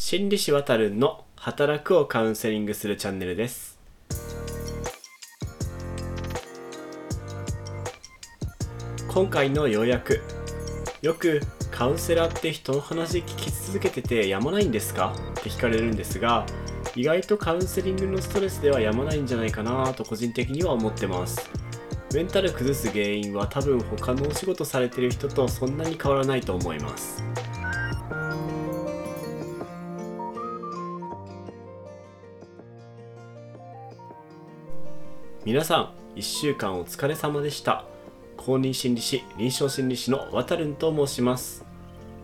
[0.00, 3.80] 心理師わたるんの働くをカウンセリングするチャンネルです。
[9.08, 10.22] 今回の要約
[11.02, 11.40] よく
[11.72, 15.14] カウンセラーって人の話聞き続けててやまないんですか？
[15.40, 16.46] って聞かれるんですが
[16.94, 21.50] 意外とカウンセリングのストレスではやまないんじゃないかなと個人的には思ってます。
[22.14, 27.22] メンタル崩す原因は多分他のお仕事されてる人とそんなに変わらないと思います。
[35.48, 37.86] 皆さん1週間お疲れ様でした。
[38.36, 41.64] 公認心理師臨床心理師のわたるんと申します。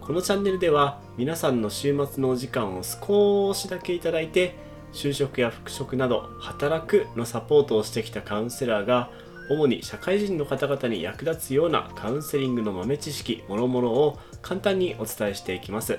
[0.00, 4.54] このチャンネルでは皆さんの週末のお時間を少しだけいただいて
[4.94, 9.10] 就職や復職など働くのサポートをしてきたカウンセラーが
[9.50, 15.98] 主に社会人の方々に役立つようなカウンセリングの豆知識もろもろを簡単にお伝えしていきます。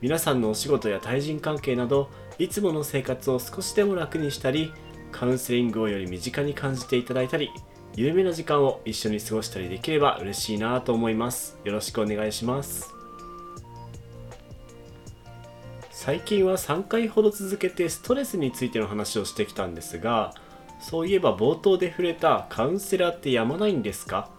[0.00, 4.72] 皆さんのお仕事や対人関係などいつもの生活を少しでも楽にしたり
[5.16, 7.50] カウンセリングをより身近に感じていただいたり
[7.94, 11.56] 有名な時間を一緒に過ごしたりできれば嬉しいなと思います。
[11.62, 12.92] よろしくお願いします。
[15.92, 20.34] 最近は3回ほど続けてストレスについての話をしてきたんですが
[20.80, 24.30] そういえば冒頭で触れたカウンセラーってやまないんですか？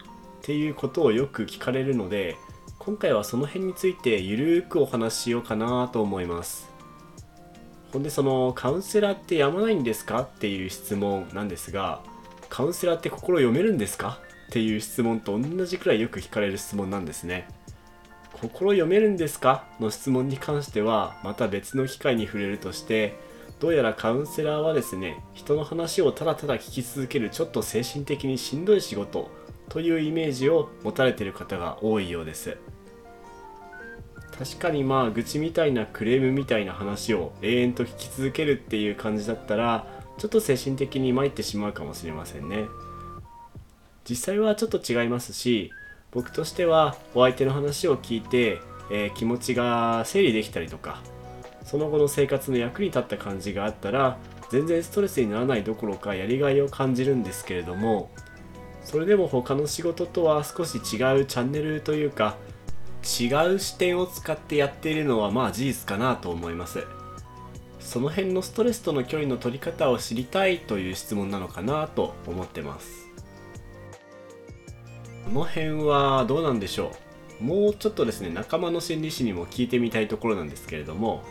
[0.42, 2.36] っていうことをよく聞かれるので
[2.80, 6.75] 今回はその辺についてゆるーくお話ししようかなと思います。
[7.91, 12.02] ほんでそのカウンセラーってやまないんですかっていう質問なんですが
[12.50, 14.19] カウンセラーって心読めるんですか？
[14.47, 17.47] っていう質問と同じくらいよく聞かれる質問なんですね。
[18.33, 23.17] 心読めるんですかの質問に関してはまた別の機会に触れるとして
[23.59, 29.31] どうやらカウンセラーはですね人の話をただただ聞き続けるちょっと精神的にしんどい仕事
[29.69, 32.58] というイメージを持たれている方が多いようです。
[34.38, 42.66] 確かにまあ愚痴みたいなクレームみたいな話を永遠と聞き続けるっていう感じだったらちょっと精神的に参ってしまうかもしれませんね。
[44.07, 45.72] 実際はちょっと違いますし
[46.12, 48.59] 僕としてはお相手の話を聞いて、
[48.91, 51.02] えー、気持ちが整理できたりとか
[51.63, 54.17] その後の生活の役に立った感じがあったら
[54.52, 58.12] 全然ストレスにならないどころかやりがいを感じるんですけれども
[58.84, 62.38] それでも他の仕事とは少し違うチャンネルというか
[63.05, 66.85] 違う視点を使ってやっているのはまあ事実かなと思います。
[67.79, 73.07] その辺のストレスとの距離の取り方を知りたいという質問なのかなと思ってます。
[75.25, 76.91] この辺はどうなんでしょ
[77.41, 77.43] う。
[77.43, 81.22] もうちょっとですね仲間の心理師にも聞いてみたいところなんですけれども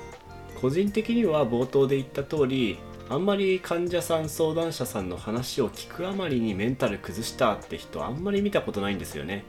[0.61, 9.45] 個人的には冒頭で言った通りあんまり患者さん相談者さんの話を聞くあまりにメンタル崩したって人あんまり見たことないんですよね。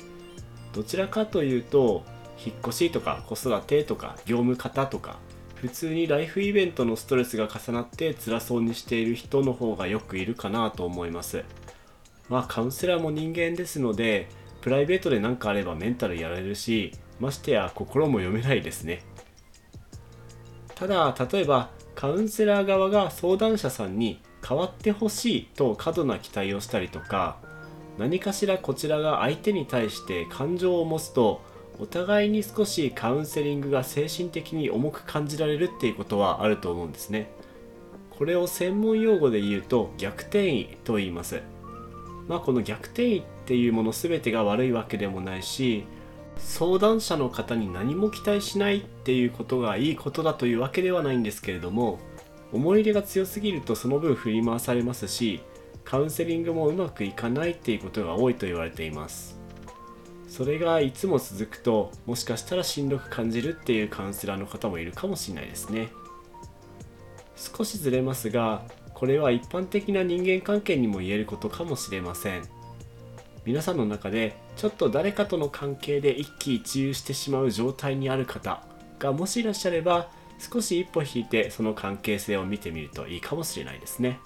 [0.74, 2.04] どちらかというと
[2.44, 5.18] 引っ越しとか子育てとか業務方とか
[5.56, 11.44] 普通にライフイベントのストレスが重なって辛そうにしている人の方がよくいるかなと思います。
[12.30, 14.28] まあカウンセラーも人間ですので
[14.62, 19.04] プライベートで何かあればメンタルやられるしましてや心も読めないですね。
[20.76, 27.38] ただ例えばカウンセラー側が相談者さんに変わってほしいと過度な期待をしたりとか
[27.98, 31.42] 何かしらこちらが相手に対して感情を持つと
[31.80, 37.30] お互いに少しカウンセリングが精神的に重く感じられるっていうことはあると思うんですね。
[38.12, 41.42] これを専門用語で言うと逆転移と言います。
[42.28, 45.84] まあこの逆転移っていうもの全てが悪いわけでもないし
[46.38, 52.00] 相談者の方に何も期待しないっていうことがいいことだというわけではないんですけれども
[52.52, 55.42] 思い入れが強すぎるとその分振り回されますし
[55.84, 59.45] カウンセリングもうまくいかないっていうことが多いと言われています。
[60.36, 65.88] それがいつも続くともしかしたらしんどく感じるっていうカウンセラーの方もいるかもしれないですね。
[67.38, 68.64] 少しずれますが
[68.94, 72.44] これは一般的な人間関係にも言えることかもしれません。
[73.46, 78.62] 皆さんの中でちょっと誰かとの関係で一喜一憂してしまう状態にある方
[79.00, 84.20] がもしいらっしゃれば少し一歩引いてその関係性を見てみるといいかもしれないですね。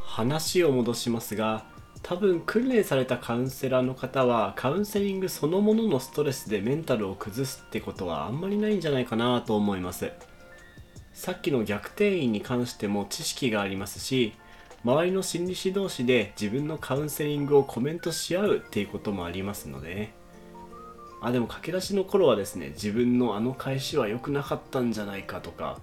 [0.00, 10.10] 話を戻しますが多分訓練されたカウンセラーの方はカウンセリングそのもののストレスでメンタルを崩すってことはあんまりないんじゃないかなと思います。
[11.12, 14.34] さっきの逆転員に関しても知識がありますし
[14.84, 19.94] 周りの心理師同士で自分のカウンセリングをコメントし合うっていうこともありますので。
[19.94, 20.18] ね
[21.20, 25.80] あでも駆け出しの頃はですね自分のあの返しは良くなかったんじゃないかとか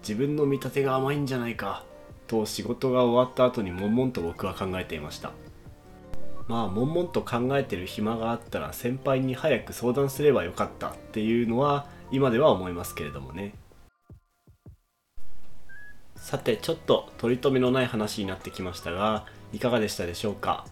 [0.00, 1.84] 自分の見立てが甘いんじゃないか
[2.26, 5.32] と仕事が終わった後に悶々と僕は考えていました。
[6.48, 13.54] まあ悶々と考えてる暇があったら先輩に早く相談すればよかったっていうのは今では思いますけれどもね。
[16.16, 20.66] さてちょっと取り留めのない話になってきましたがいかがでしたでしょうか？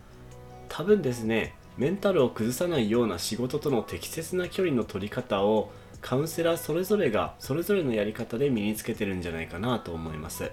[0.69, 5.71] 多分ですねメンタルを崩さないような仕事との適切な距離の取り方を
[6.01, 10.51] カウンセラーそれぞれがそれぞれのやり方で身につけてるんじゃないかなと思います。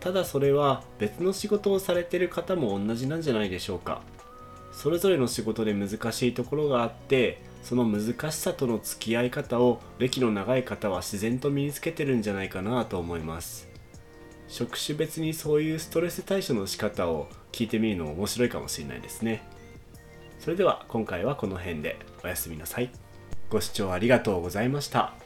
[0.00, 4.02] ただそれは別の仕事をされてる方も同じなんじゃないでしょうか。
[4.76, 13.68] それぞれの仕事で難しいところがあってその難しさとの付き合い方を歴の長い方は自然と身につけてるんじゃないかなと思います。
[14.48, 19.42] 職種別にそういうストレス対処の仕方を聞いてみるのも面白いかもしれないですね。
[20.38, 21.96] それでは今回はこの辺で。
[22.22, 22.90] おやすみなさい。
[23.48, 25.25] ご視聴ありがとうございました。